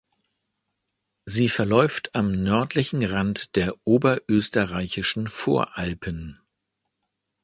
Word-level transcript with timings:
Sie 1.25 1.47
verläuft 1.47 2.15
am 2.15 2.31
nördlichen 2.41 3.03
Rand 3.05 3.55
der 3.55 3.75
oberösterreichischen 3.83 5.27
Voralpen. 5.27 6.39